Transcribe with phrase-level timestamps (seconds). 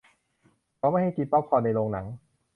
[0.77, 2.05] เขาไม่ให้กินป๊อปคอร์นในโรงหนัง